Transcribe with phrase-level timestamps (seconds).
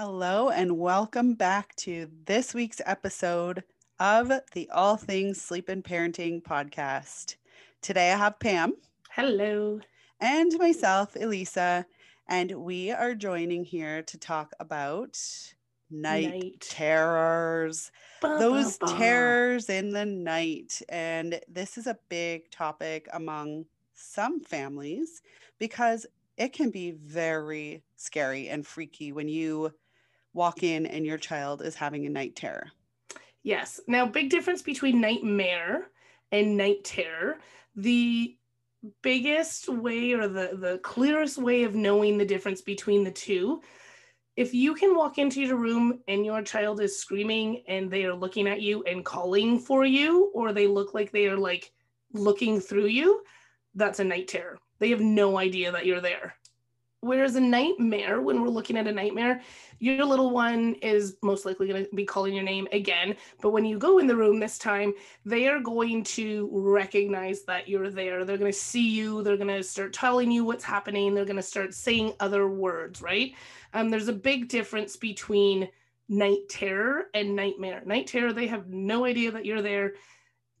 [0.00, 3.64] Hello, and welcome back to this week's episode
[3.98, 7.34] of the All Things Sleep and Parenting podcast.
[7.82, 8.74] Today I have Pam.
[9.10, 9.80] Hello.
[10.20, 11.84] And myself, Elisa.
[12.28, 15.18] And we are joining here to talk about
[15.90, 16.60] night, night.
[16.60, 17.90] terrors,
[18.22, 20.80] those terrors in the night.
[20.88, 25.22] And this is a big topic among some families
[25.58, 29.72] because it can be very scary and freaky when you
[30.38, 32.68] walk in and your child is having a night terror.
[33.42, 33.80] Yes.
[33.86, 35.90] Now, big difference between nightmare
[36.32, 37.38] and night terror.
[37.76, 38.36] The
[39.02, 43.60] biggest way or the, the clearest way of knowing the difference between the two
[44.36, 48.14] if you can walk into your room and your child is screaming and they are
[48.14, 51.72] looking at you and calling for you or they look like they are like
[52.12, 53.20] looking through you
[53.74, 56.36] that's a night terror they have no idea that you're there
[57.00, 59.40] Whereas a nightmare, when we're looking at a nightmare,
[59.78, 63.14] your little one is most likely going to be calling your name again.
[63.40, 64.92] But when you go in the room this time,
[65.24, 68.24] they are going to recognize that you're there.
[68.24, 69.22] They're going to see you.
[69.22, 71.14] They're going to start telling you what's happening.
[71.14, 73.32] They're going to start saying other words, right?
[73.74, 75.68] Um, there's a big difference between
[76.08, 77.82] night terror and nightmare.
[77.84, 79.92] Night terror, they have no idea that you're there.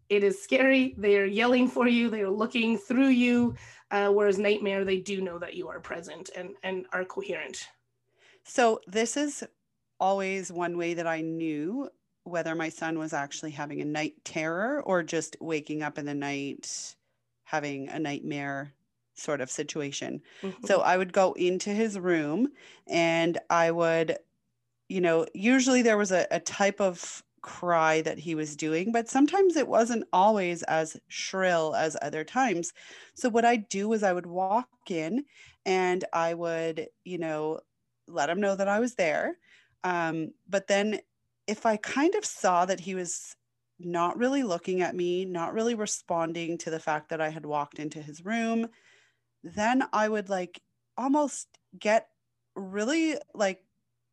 [0.08, 0.94] It is scary.
[0.96, 2.08] They are yelling for you.
[2.08, 3.54] They are looking through you.
[3.90, 7.68] Uh, whereas nightmare, they do know that you are present and, and are coherent.
[8.44, 9.44] So this is
[10.00, 11.88] always one way that I knew
[12.24, 16.14] whether my son was actually having a night terror or just waking up in the
[16.14, 16.94] night
[17.44, 18.74] having a nightmare
[19.14, 20.20] sort of situation.
[20.42, 20.66] Mm-hmm.
[20.66, 22.48] So I would go into his room
[22.86, 24.18] and I would,
[24.88, 29.08] you know, usually there was a, a type of cry that he was doing, but
[29.08, 32.74] sometimes it wasn't always as shrill as other times.
[33.14, 35.24] So what I'd do is I would walk in
[35.64, 37.60] and I would, you know,
[38.06, 39.38] let him know that I was there.
[39.82, 41.00] Um, but then
[41.46, 43.34] if I kind of saw that he was
[43.78, 47.78] not really looking at me, not really responding to the fact that I had walked
[47.78, 48.68] into his room,
[49.42, 50.60] then I would like
[50.98, 51.48] almost
[51.78, 52.08] get
[52.54, 53.62] really like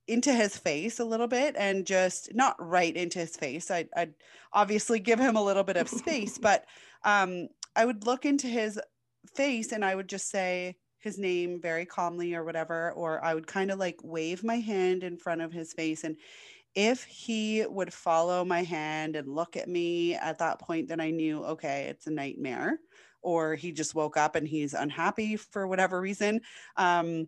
[0.07, 3.71] into his face a little bit and just not right into his face.
[3.71, 4.13] I'd, I'd
[4.53, 6.65] obviously give him a little bit of space, but
[7.03, 8.79] um, I would look into his
[9.33, 13.47] face and I would just say his name very calmly or whatever, or I would
[13.47, 16.03] kind of like wave my hand in front of his face.
[16.03, 16.17] And
[16.73, 21.11] if he would follow my hand and look at me at that point, then I
[21.11, 22.79] knew, okay, it's a nightmare.
[23.21, 26.41] Or he just woke up and he's unhappy for whatever reason.
[26.75, 27.27] Um,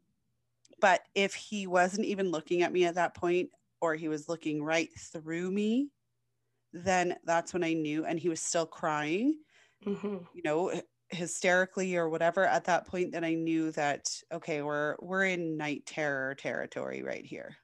[0.79, 3.49] but if he wasn't even looking at me at that point,
[3.81, 5.89] or he was looking right through me,
[6.73, 8.05] then that's when I knew.
[8.05, 9.37] And he was still crying,
[9.85, 10.17] mm-hmm.
[10.33, 10.71] you know,
[11.09, 12.45] hysterically or whatever.
[12.45, 17.25] At that point, then I knew that okay, we're we're in night terror territory right
[17.25, 17.55] here.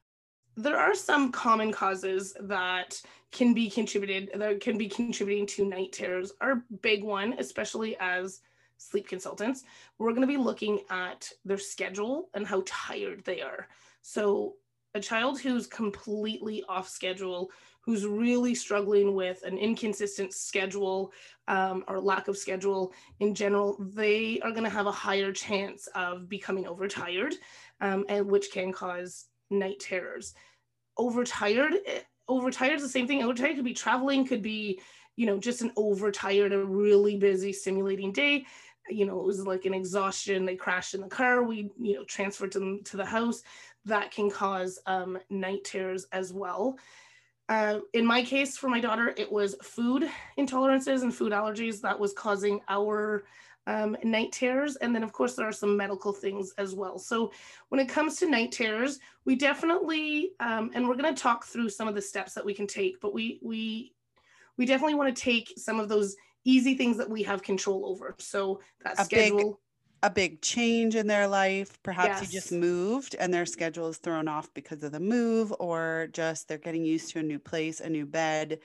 [0.56, 3.00] There are some common causes that
[3.32, 6.32] can be contributed that can be contributing to night terrors.
[6.40, 8.40] Our big one, especially as
[8.78, 9.64] sleep consultants,
[9.98, 13.68] we're going to be looking at their schedule and how tired they are.
[14.02, 14.54] So,
[14.94, 21.12] a child who's completely off schedule, who's really struggling with an inconsistent schedule
[21.48, 25.88] um, or lack of schedule in general, they are going to have a higher chance
[25.94, 27.34] of becoming overtired,
[27.80, 30.34] um, and which can cause night terrors.
[30.96, 33.22] Overtired, eh, overtired is the same thing.
[33.22, 34.80] Overtired could be traveling, could be
[35.16, 38.46] you know just an overtired, a really busy, stimulating day
[38.88, 40.44] you know, it was like an exhaustion.
[40.44, 41.42] They crashed in the car.
[41.42, 43.42] We, you know, transferred them to the house.
[43.84, 46.78] That can cause um, night terrors as well.
[47.48, 50.08] Uh, in my case, for my daughter, it was food
[50.38, 53.24] intolerances and food allergies that was causing our
[53.66, 54.76] um, night terrors.
[54.76, 56.98] And then, of course, there are some medical things as well.
[56.98, 57.32] So,
[57.68, 61.68] when it comes to night terrors, we definitely, um, and we're going to talk through
[61.68, 63.92] some of the steps that we can take, but we we
[64.56, 68.14] we definitely want to take some of those easy things that we have control over.
[68.18, 69.38] So that a schedule.
[69.38, 69.54] Big,
[70.02, 71.82] a big change in their life.
[71.82, 72.22] Perhaps yes.
[72.22, 76.46] you just moved and their schedule is thrown off because of the move, or just
[76.46, 78.58] they're getting used to a new place, a new bed,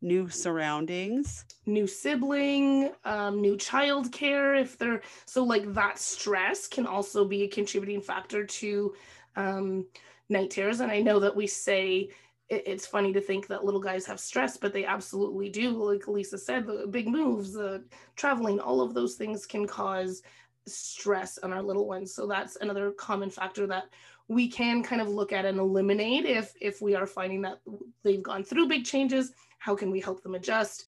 [0.00, 4.54] new surroundings, new sibling, um, new child care.
[4.54, 8.94] If they're so like that stress can also be a contributing factor to
[9.36, 9.86] um,
[10.28, 10.80] night terrors.
[10.80, 12.10] And I know that we say
[12.48, 15.70] it's funny to think that little guys have stress, but they absolutely do.
[15.70, 17.84] Like Lisa said, the big moves, the
[18.14, 20.22] traveling, all of those things can cause
[20.66, 22.14] stress on our little ones.
[22.14, 23.84] So that's another common factor that
[24.28, 27.60] we can kind of look at and eliminate if if we are finding that
[28.02, 29.32] they've gone through big changes.
[29.58, 30.86] How can we help them adjust?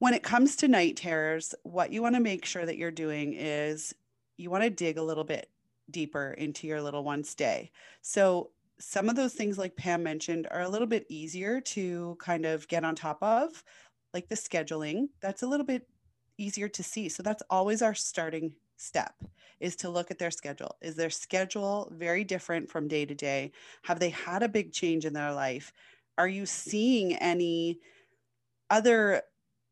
[0.00, 3.34] When it comes to night terrors, what you want to make sure that you're doing
[3.34, 3.94] is
[4.36, 5.50] you want to dig a little bit
[5.90, 7.70] deeper into your little one's day.
[8.02, 12.46] So some of those things like Pam mentioned are a little bit easier to kind
[12.46, 13.62] of get on top of,
[14.14, 15.08] like the scheduling.
[15.20, 15.88] That's a little bit
[16.38, 17.08] easier to see.
[17.08, 19.14] So that's always our starting step
[19.60, 20.76] is to look at their schedule.
[20.80, 23.52] Is their schedule very different from day to day?
[23.82, 25.72] Have they had a big change in their life?
[26.16, 27.80] Are you seeing any
[28.70, 29.22] other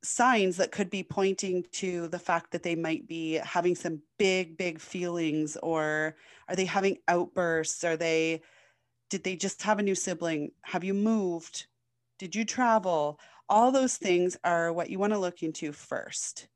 [0.03, 4.57] signs that could be pointing to the fact that they might be having some big
[4.57, 6.15] big feelings or
[6.49, 8.41] are they having outbursts are they
[9.09, 10.53] did they just have a new sibling?
[10.63, 11.67] Have you moved?
[12.19, 13.21] Did you travel?
[13.49, 16.49] All those things are what you want to look into first.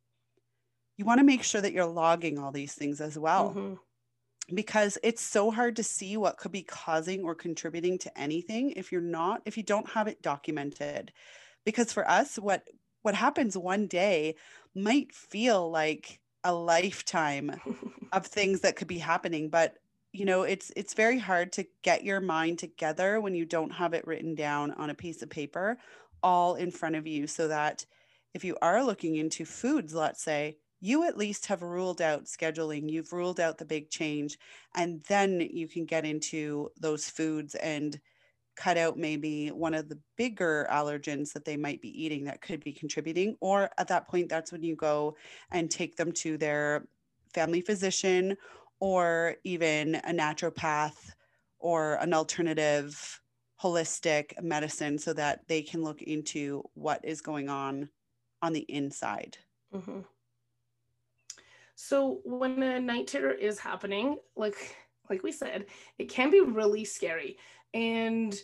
[0.96, 3.50] You want to make sure that you're logging all these things as well.
[3.50, 3.74] Mm-hmm.
[4.54, 8.90] because it's so hard to see what could be causing or contributing to anything if
[8.90, 11.12] you're not if you don't have it documented.
[11.64, 12.64] Because for us what
[13.02, 14.34] what happens one day
[14.74, 17.60] might feel like a lifetime
[18.12, 19.76] of things that could be happening but
[20.12, 23.94] you know it's it's very hard to get your mind together when you don't have
[23.94, 25.78] it written down on a piece of paper
[26.22, 27.84] all in front of you so that
[28.34, 32.90] if you are looking into foods let's say you at least have ruled out scheduling
[32.90, 34.38] you've ruled out the big change
[34.74, 38.00] and then you can get into those foods and
[38.60, 42.62] cut out maybe one of the bigger allergens that they might be eating that could
[42.62, 43.34] be contributing.
[43.40, 45.16] Or at that point, that's when you go
[45.50, 46.86] and take them to their
[47.32, 48.36] family physician
[48.80, 51.12] or even a naturopath
[51.58, 53.20] or an alternative
[53.62, 57.88] holistic medicine so that they can look into what is going on
[58.42, 59.36] on the inside.
[59.74, 60.00] Mm-hmm.
[61.74, 64.76] So when a night terror is happening, like
[65.08, 65.66] like we said,
[65.98, 67.36] it can be really scary.
[67.74, 68.38] And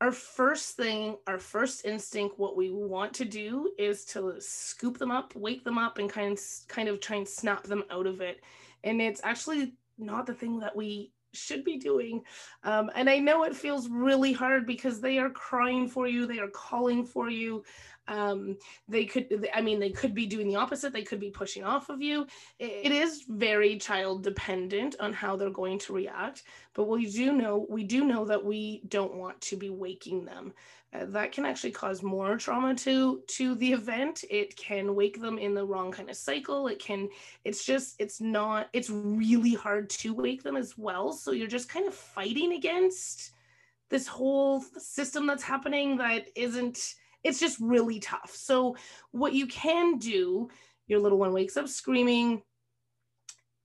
[0.00, 5.10] our first thing, our first instinct, what we want to do is to scoop them
[5.10, 8.20] up, wake them up, and kind of, kind of try and snap them out of
[8.20, 8.40] it.
[8.84, 12.22] And it's actually not the thing that we should be doing.
[12.64, 16.38] Um, and I know it feels really hard because they are crying for you, they
[16.38, 17.64] are calling for you.
[18.08, 18.56] Um,
[18.88, 20.94] they could, I mean, they could be doing the opposite.
[20.94, 22.26] They could be pushing off of you.
[22.58, 26.44] It is very child dependent on how they're going to react.
[26.72, 30.54] But we do know, we do know that we don't want to be waking them.
[30.94, 34.24] Uh, that can actually cause more trauma to to the event.
[34.30, 36.66] It can wake them in the wrong kind of cycle.
[36.68, 37.08] It can
[37.44, 41.12] it's just it's not it's really hard to wake them as well.
[41.12, 43.32] So you're just kind of fighting against
[43.90, 46.94] this whole system that's happening that isn't
[47.24, 48.34] it's just really tough.
[48.34, 48.76] So,
[49.10, 50.48] what you can do,
[50.86, 52.42] your little one wakes up screaming,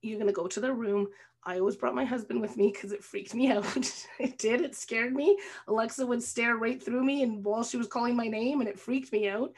[0.03, 1.07] you're going to go to their room.
[1.45, 4.05] I always brought my husband with me because it freaked me out.
[4.19, 5.37] it did, it scared me.
[5.67, 8.79] Alexa would stare right through me and while she was calling my name and it
[8.79, 9.53] freaked me out.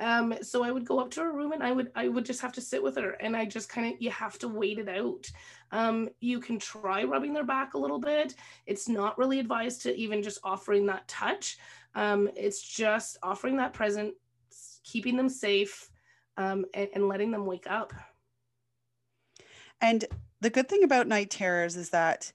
[0.00, 2.40] Um, so I would go up to her room and I would I would just
[2.40, 4.88] have to sit with her and I just kind of you have to wait it
[4.88, 5.28] out.
[5.72, 8.36] Um, you can try rubbing their back a little bit.
[8.66, 11.58] It's not really advised to even just offering that touch.
[11.94, 14.14] Um, it's just offering that present,
[14.84, 15.90] keeping them safe,
[16.36, 17.92] um, and, and letting them wake up.
[19.80, 20.04] And
[20.40, 22.32] the good thing about night terrors is that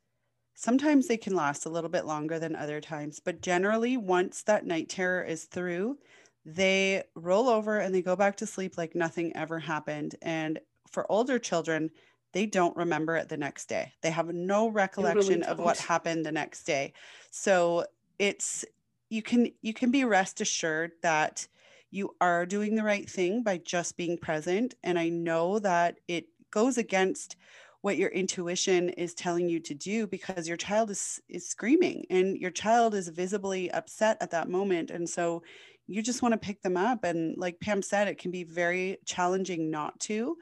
[0.54, 4.66] sometimes they can last a little bit longer than other times, but generally, once that
[4.66, 5.98] night terror is through,
[6.46, 10.16] they roll over and they go back to sleep like nothing ever happened.
[10.22, 10.60] And
[10.92, 11.90] for older children,
[12.34, 13.94] they don't remember it the next day.
[14.02, 16.94] They have no recollection really of what happened the next day.
[17.32, 17.86] So
[18.20, 18.66] it's
[19.10, 21.48] you can you can be rest assured that
[21.92, 26.26] you are doing the right thing by just being present and I know that it
[26.54, 27.36] goes against
[27.82, 32.38] what your intuition is telling you to do because your child is is screaming and
[32.38, 34.92] your child is visibly upset at that moment.
[34.92, 35.44] And so
[35.88, 37.04] you just want to pick them up.
[37.04, 40.38] And like pam said it can be very challenging not to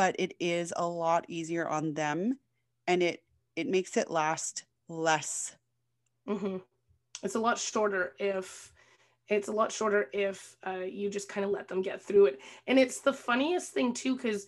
[0.00, 2.38] but it is a lot easier on them
[2.86, 3.22] and it
[3.54, 5.54] it makes it last less.
[6.28, 6.56] Mm-hmm.
[7.22, 8.72] it's a lot shorter if
[9.28, 12.40] it's a lot shorter if uh, you just kind of let them get through it.
[12.66, 14.46] And it's the funniest thing too because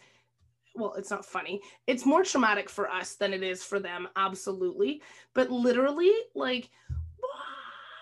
[0.74, 1.60] well it's not funny.
[1.86, 5.02] It's more traumatic for us than it is for them absolutely.
[5.34, 6.70] But literally like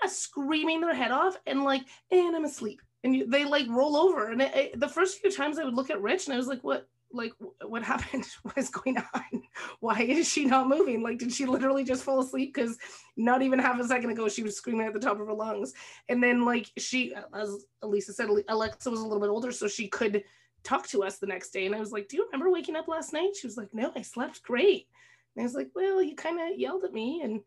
[0.02, 2.80] ah, screaming their head off and like, and I'm asleep.
[3.02, 4.30] And you, they like roll over.
[4.30, 6.48] And it, it, the first few times I would look at Rich and I was
[6.48, 7.32] like, what, like
[7.66, 8.26] what happened?
[8.42, 9.42] What is going on?
[9.80, 11.02] Why is she not moving?
[11.02, 12.54] Like did she literally just fall asleep?
[12.54, 12.78] Because
[13.16, 15.72] not even half a second ago she was screaming at the top of her lungs.
[16.08, 19.88] And then like she as elisa said alexa was a little bit older so she
[19.88, 20.22] could
[20.62, 22.88] talk to us the next day and i was like do you remember waking up
[22.88, 23.36] last night?
[23.36, 24.86] She was like no i slept great.
[25.34, 27.40] And i was like well you kind of yelled at me and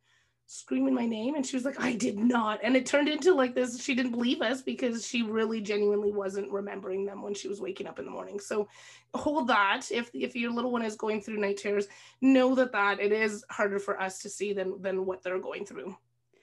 [0.46, 2.60] screaming my name and she was like i did not.
[2.64, 6.52] And it turned into like this she didn't believe us because she really genuinely wasn't
[6.52, 8.40] remembering them when she was waking up in the morning.
[8.40, 8.68] So
[9.14, 9.92] hold that.
[9.92, 11.88] If if your little one is going through night terrors
[12.22, 15.66] know that that it is harder for us to see than than what they're going
[15.66, 15.96] through.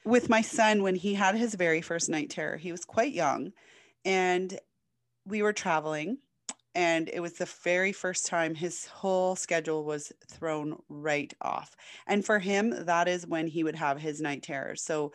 [0.04, 3.52] With my son when he had his very first night terror he was quite young
[4.04, 4.58] and
[5.26, 6.18] we were traveling
[6.74, 12.24] and it was the very first time his whole schedule was thrown right off and
[12.24, 14.82] for him that is when he would have his night terrors.
[14.82, 15.12] So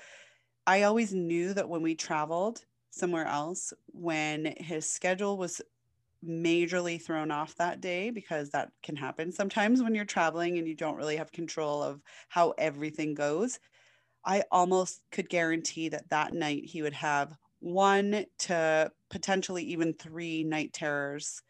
[0.68, 5.62] i always knew that when we traveled somewhere else when his schedule was
[6.26, 10.76] majorly thrown off that day because that can happen sometimes when you're traveling and you
[10.76, 13.60] don't really have control of how everything goes
[14.26, 20.44] i almost could guarantee that that night he would have one to potentially even three
[20.44, 21.42] night terrors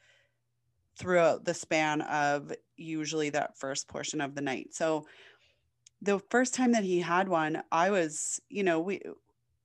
[0.97, 4.73] throughout the span of usually that first portion of the night.
[4.73, 5.05] So
[6.01, 9.01] the first time that he had one, I was, you know, we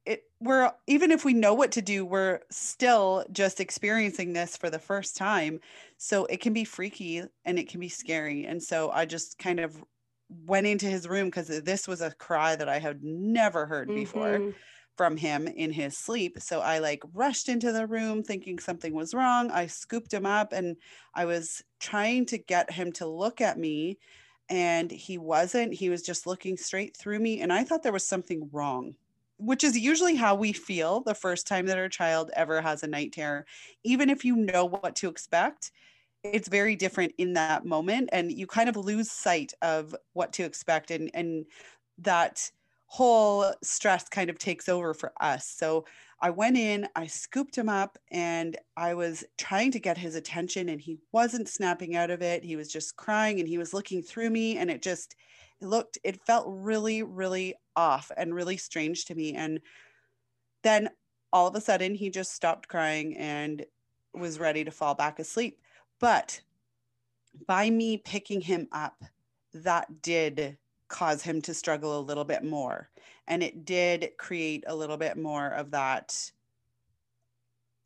[0.05, 4.71] it we're even if we know what to do, we're still just experiencing this for
[4.71, 5.61] the first time.
[5.99, 8.45] So it can be freaky and it can be scary.
[8.47, 9.85] And so I just kind of
[10.47, 14.01] went into his room because this was a cry that I had never heard mm-hmm.
[14.01, 14.53] before
[15.01, 16.39] from him in his sleep.
[16.43, 19.51] So I like rushed into the room thinking something was wrong.
[19.51, 20.77] I scooped him up and
[21.15, 23.97] I was trying to get him to look at me
[24.51, 25.73] and he wasn't.
[25.73, 28.95] He was just looking straight through me and I thought there was something wrong.
[29.39, 32.87] Which is usually how we feel the first time that our child ever has a
[32.87, 33.47] night terror.
[33.83, 35.73] Even if you know what to expect,
[36.23, 40.43] it's very different in that moment and you kind of lose sight of what to
[40.43, 41.47] expect and and
[41.97, 42.51] that
[42.93, 45.47] whole stress kind of takes over for us.
[45.47, 45.85] So
[46.21, 50.69] I went in, I scooped him up, and I was trying to get his attention,
[50.71, 52.43] and he wasn't snapping out of it.
[52.43, 55.15] He was just crying and he was looking through me, and it just
[55.61, 59.35] it looked, it felt really, really off and really strange to me.
[59.35, 59.61] And
[60.65, 60.91] then
[61.33, 63.65] all of a sudden, he just stopped crying and
[64.13, 65.61] was ready to fall back asleep.
[66.01, 66.41] But
[67.47, 69.05] by me picking him up,
[69.55, 70.59] that did
[70.91, 72.91] cause him to struggle a little bit more.
[73.27, 76.31] And it did create a little bit more of that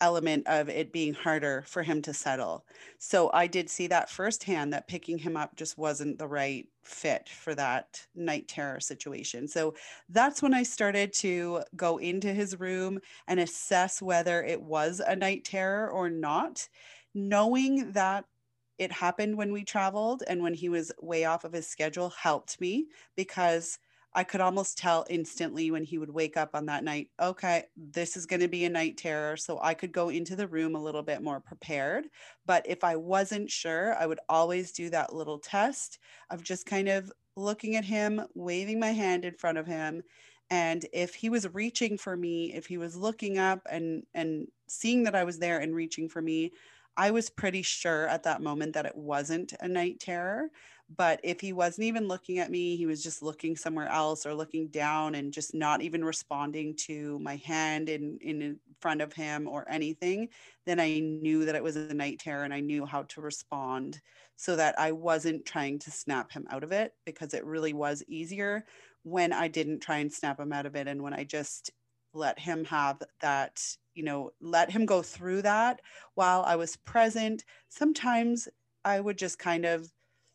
[0.00, 2.66] element of it being harder for him to settle.
[2.98, 7.28] So I did see that firsthand that picking him up just wasn't the right fit
[7.28, 9.46] for that night terror situation.
[9.48, 9.74] So
[10.08, 15.16] that's when I started to go into his room and assess whether it was a
[15.16, 16.68] night terror or not,
[17.14, 18.24] knowing that
[18.78, 22.60] it happened when we traveled and when he was way off of his schedule helped
[22.60, 23.78] me because
[24.16, 28.16] I could almost tell instantly when he would wake up on that night, okay, this
[28.16, 29.36] is going to be a night terror.
[29.36, 32.06] So I could go into the room a little bit more prepared.
[32.46, 35.98] But if I wasn't sure, I would always do that little test
[36.30, 40.02] of just kind of looking at him, waving my hand in front of him.
[40.50, 45.02] And if he was reaching for me, if he was looking up and and seeing
[45.04, 46.52] that I was there and reaching for me,
[46.96, 50.50] I was pretty sure at that moment that it wasn't a night terror.
[50.88, 54.34] But if he wasn't even looking at me, he was just looking somewhere else or
[54.34, 59.48] looking down and just not even responding to my hand in, in front of him
[59.48, 60.28] or anything,
[60.66, 64.02] then I knew that it was a night terror and I knew how to respond
[64.36, 68.04] so that I wasn't trying to snap him out of it because it really was
[68.06, 68.66] easier
[69.04, 71.70] when I didn't try and snap him out of it and when I just
[72.12, 75.80] let him have that you know, let him go through that
[76.14, 77.44] while I was present.
[77.68, 78.48] Sometimes
[78.84, 79.90] I would just kind of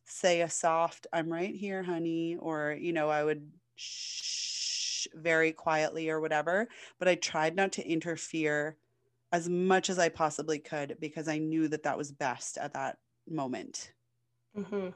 [0.06, 6.10] say a soft, I'm right here, honey, or, you know, I would shh very quietly
[6.10, 6.68] or whatever.
[6.98, 8.76] But I tried not to interfere
[9.32, 12.98] as much as I possibly could because I knew that that was best at that
[13.30, 13.94] moment.
[14.58, 14.90] Mm-hmm.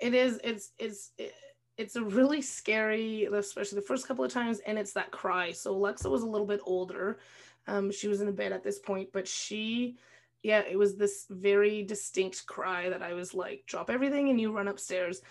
[0.00, 1.34] It is, it's, it's, it,
[1.76, 5.50] it's a really scary, especially the first couple of times, and it's that cry.
[5.50, 7.18] So Alexa was a little bit older.
[7.66, 9.96] Um, she was in the bed at this point, but she,
[10.42, 14.52] yeah, it was this very distinct cry that I was like, drop everything and you
[14.52, 15.22] run upstairs.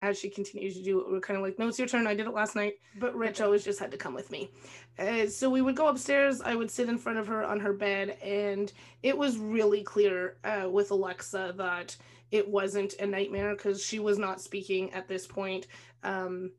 [0.00, 2.08] As she continues to do it, we're kind of like, no, it's your turn.
[2.08, 4.50] I did it last night, but Rich always just had to come with me.
[4.98, 6.40] Uh, so we would go upstairs.
[6.40, 8.72] I would sit in front of her on her bed, and
[9.04, 11.96] it was really clear uh, with Alexa that
[12.32, 15.68] it wasn't a nightmare because she was not speaking at this point.
[16.02, 16.50] Um,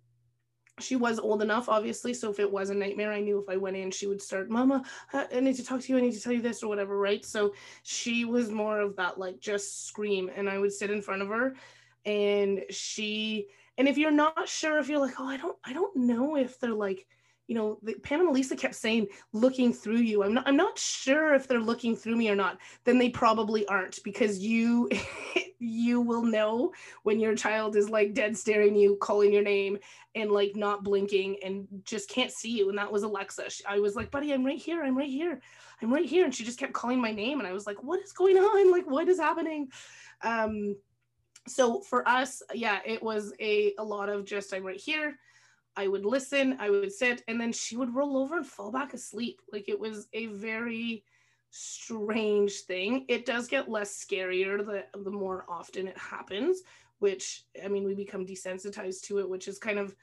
[0.79, 2.13] she was old enough, obviously.
[2.13, 4.49] So if it was a nightmare, I knew if I went in, she would start,
[4.49, 5.97] Mama, I need to talk to you.
[5.97, 7.23] I need to tell you this or whatever, right?
[7.23, 7.53] So
[7.83, 10.31] she was more of that, like, just scream.
[10.35, 11.55] And I would sit in front of her
[12.05, 15.95] and she, and if you're not sure, if you're like, oh, I don't, I don't
[15.95, 17.05] know if they're like,
[17.47, 20.23] you know, the, Pam and Lisa kept saying looking through you.
[20.23, 22.57] I'm not I'm not sure if they're looking through me or not.
[22.85, 24.89] Then they probably aren't because you
[25.63, 29.77] you will know when your child is like dead staring you, calling your name
[30.15, 32.69] and like not blinking and just can't see you.
[32.69, 33.49] And that was Alexa.
[33.67, 34.83] I was like, buddy, I'm right here.
[34.83, 35.41] I'm right here.
[35.81, 36.25] I'm right here.
[36.25, 37.39] And she just kept calling my name.
[37.39, 38.71] And I was like, what is going on?
[38.71, 39.69] Like, what is happening?
[40.21, 40.75] Um,
[41.47, 45.17] so for us, yeah, it was a, a lot of just I'm right here
[45.75, 48.93] I would listen, I would sit, and then she would roll over and fall back
[48.93, 49.41] asleep.
[49.51, 51.03] Like it was a very
[51.55, 53.05] strange thing.
[53.07, 56.61] It does get less scarier the, the more often it happens,
[56.97, 59.95] which I mean, we become desensitized to it, which is kind of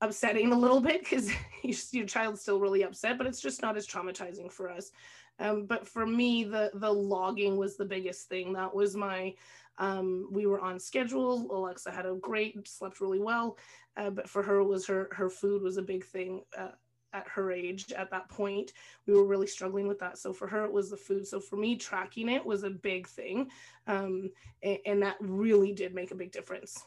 [0.00, 1.30] upsetting a little bit because
[1.92, 4.92] your child's still really upset, but it's just not as traumatizing for us.
[5.40, 8.52] Um, but for me, the the logging was the biggest thing.
[8.52, 9.34] That was my
[9.78, 11.48] um, we were on schedule.
[11.50, 13.58] Alexa had a great, slept really well,
[13.96, 16.72] uh, but for her was her her food was a big thing uh,
[17.12, 17.92] at her age.
[17.92, 18.72] At that point,
[19.06, 20.18] we were really struggling with that.
[20.18, 21.26] So for her, it was the food.
[21.26, 23.50] So for me, tracking it was a big thing,
[23.86, 24.30] um,
[24.62, 26.84] and, and that really did make a big difference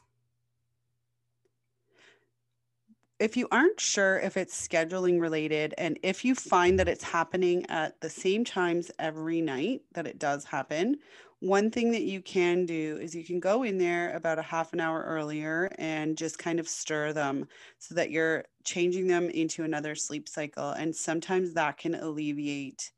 [3.20, 7.65] if you aren't sure if it's scheduling related and if you find that it's happening
[7.70, 10.98] at the same times every night that it does happen,
[11.45, 14.73] one thing that you can do is you can go in there about a half
[14.73, 17.47] an hour earlier and just kind of stir them
[17.77, 20.71] so that you're changing them into another sleep cycle.
[20.71, 22.91] And sometimes that can alleviate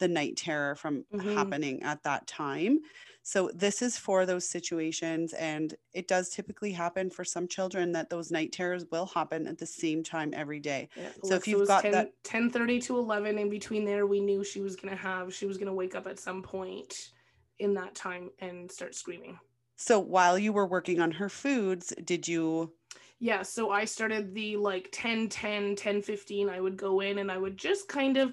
[0.00, 1.34] the night terror from mm-hmm.
[1.34, 2.80] happening at that time.
[3.22, 8.10] So this is for those situations and it does typically happen for some children that
[8.10, 10.88] those night terrors will happen at the same time every day.
[10.96, 14.18] Yeah, so if you've got 10, that 10 30 to 11 in between there we
[14.18, 17.12] knew she was going to have she was going to wake up at some point
[17.58, 19.38] in that time and start screaming.
[19.76, 22.72] So while you were working on her foods, did you
[23.20, 27.30] yeah so i started the like 10 10 10 15 i would go in and
[27.30, 28.32] i would just kind of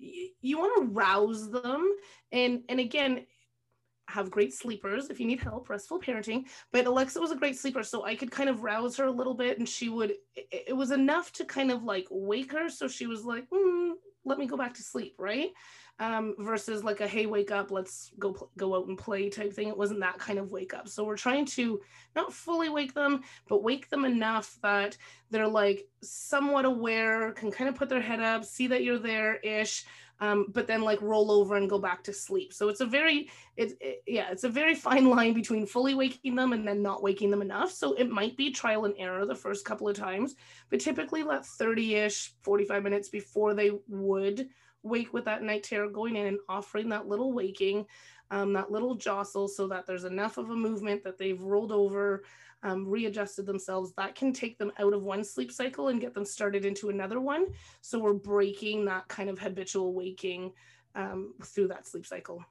[0.00, 1.92] you want to rouse them.
[2.32, 3.26] And and again
[4.08, 5.08] have great sleepers.
[5.08, 6.46] If you need help restful parenting.
[6.72, 9.34] But alexa was a great sleeper so i could kind of rouse her a little
[9.34, 12.68] bit and she would it, it was enough to kind of like wake her.
[12.68, 13.92] So she was like mm,
[14.24, 15.50] let me go back to sleep right
[16.00, 19.52] um, versus like a hey wake up let's go pl- go out and play type
[19.52, 19.68] thing.
[19.68, 20.88] It wasn't that kind of wake up.
[20.88, 21.80] So we're trying to
[22.16, 24.96] not fully wake them but wake them enough that
[25.30, 29.36] they're like somewhat aware can kind of put their head up see that you're there
[29.36, 29.84] ish
[30.20, 32.52] um, but then like roll over and go back to sleep.
[32.52, 36.34] So it's a very it's it, yeah it's a very fine line between fully waking
[36.34, 37.72] them and then not waking them enough.
[37.72, 40.34] So it might be trial and error the first couple of times
[40.70, 44.48] but typically let 30ish 45 minutes before they would
[44.82, 47.86] wake with that night terror going in and offering that little waking,
[48.30, 52.24] um, that little jostle so that there's enough of a movement that they've rolled over,
[52.62, 53.92] um, readjusted themselves.
[53.96, 57.20] That can take them out of one sleep cycle and get them started into another
[57.20, 57.46] one.
[57.80, 60.52] So we're breaking that kind of habitual waking
[60.94, 62.44] um, through that sleep cycle.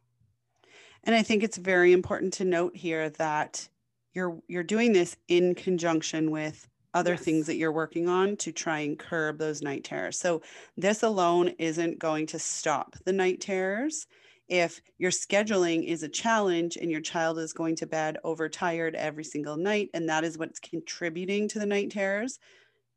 [1.03, 3.67] And I think it's very important to note here that
[4.13, 7.21] you're you're doing this in conjunction with other yes.
[7.21, 10.17] things that you're working on to try and curb those night terrors.
[10.17, 10.41] So,
[10.77, 14.07] this alone isn't going to stop the night terrors.
[14.47, 19.23] If your scheduling is a challenge and your child is going to bed overtired every
[19.23, 22.39] single night, and that is what's contributing to the night terrors,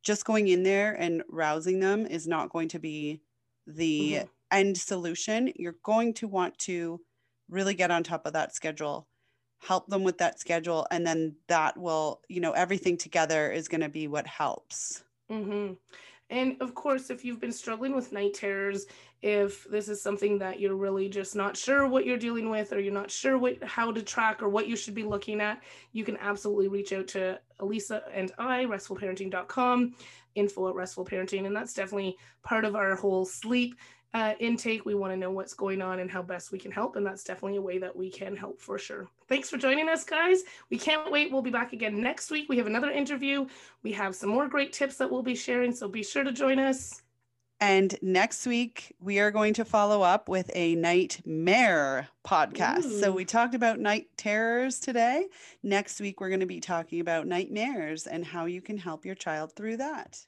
[0.02, 3.20] just going in there and rousing them is not going to be
[3.66, 4.26] the mm-hmm.
[4.50, 5.52] end solution.
[5.57, 7.00] You're going to want to
[7.50, 9.07] really get on top of that schedule
[9.62, 13.81] help them with that schedule and then that will you know everything together is going
[13.81, 15.75] to be what helps mm-hmm.
[16.31, 18.87] and of course if you've been struggling with night terrors
[19.22, 22.81] if this is something that you're really just not sure what you're dealing with or
[22.81, 26.05] you're not sure what how to track or what you should be looking at you
[26.05, 29.94] can absolutely reach out to elisa and i restfulparenting.com
[30.35, 33.77] info at restful parenting and that's definitely part of our whole sleep
[34.14, 34.85] uh, intake.
[34.85, 36.96] We want to know what's going on and how best we can help.
[36.96, 39.09] And that's definitely a way that we can help for sure.
[39.29, 40.42] Thanks for joining us, guys.
[40.70, 41.33] We can't wait.
[41.33, 42.48] We'll be back again next week.
[42.48, 43.46] We have another interview.
[43.83, 45.75] We have some more great tips that we'll be sharing.
[45.75, 47.03] So be sure to join us.
[47.62, 52.87] And next week, we are going to follow up with a nightmare podcast.
[52.87, 53.01] Ooh.
[53.01, 55.29] So we talked about night terrors today.
[55.62, 59.14] Next week, we're going to be talking about nightmares and how you can help your
[59.14, 60.27] child through that.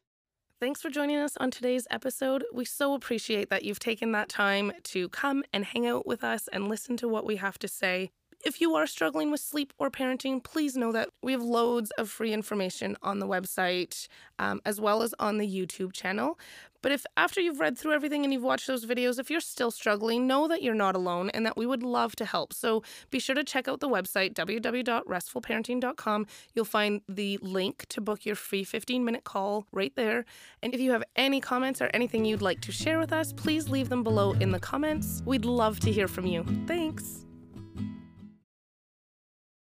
[0.65, 2.43] Thanks for joining us on today's episode.
[2.51, 6.49] We so appreciate that you've taken that time to come and hang out with us
[6.55, 8.13] and listen to what we have to say.
[8.47, 12.09] If you are struggling with sleep or parenting, please know that we have loads of
[12.09, 16.39] free information on the website um, as well as on the YouTube channel.
[16.85, 19.71] But if after you've read through everything and you've watched those videos, if you're still
[19.71, 22.53] struggling, know that you're not alone and that we would love to help.
[22.53, 26.27] So be sure to check out the website, www.restfulparenting.com.
[26.53, 30.27] You'll find the link to book your free 15 minute call right there.
[30.63, 33.71] And if you have any comments or anything you'd like to share with us, please
[33.71, 35.23] leave them below in the comments.
[35.25, 36.45] We'd love to hear from you.
[36.67, 37.25] Thanks.